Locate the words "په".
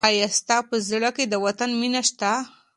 0.69-0.75